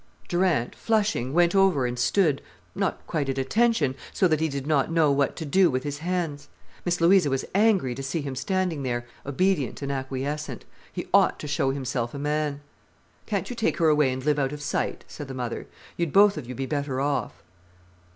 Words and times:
Durant, 0.27 0.73
flushing, 0.73 1.31
went 1.31 1.53
over 1.53 1.85
and 1.85 1.99
stood—not 1.99 3.05
quite 3.05 3.29
at 3.29 3.37
attention, 3.37 3.93
so 4.11 4.27
that 4.27 4.39
he 4.39 4.49
did 4.49 4.65
not 4.65 4.91
know 4.91 5.11
what 5.11 5.35
to 5.35 5.45
do 5.45 5.69
with 5.69 5.83
his 5.83 5.99
hands. 5.99 6.47
Miss 6.83 6.99
Louisa 6.99 7.29
was 7.29 7.45
angry 7.53 7.93
to 7.93 8.01
see 8.01 8.19
him 8.21 8.35
standing 8.35 8.81
there, 8.81 9.05
obedient 9.27 9.83
and 9.83 9.91
acquiescent. 9.91 10.65
He 10.91 11.05
ought 11.13 11.37
to 11.39 11.47
show 11.47 11.69
himself 11.69 12.15
a 12.15 12.17
man. 12.17 12.61
"Can't 13.27 13.51
you 13.51 13.55
take 13.55 13.77
her 13.77 13.89
away 13.89 14.11
and 14.11 14.25
live 14.25 14.39
out 14.39 14.51
of 14.53 14.63
sight?" 14.63 15.05
said 15.07 15.27
the 15.27 15.35
mother. 15.35 15.67
"You'd 15.97 16.11
both 16.13 16.35
of 16.35 16.47
you 16.49 16.55
be 16.55 16.65
better 16.65 16.99
off." 16.99 17.43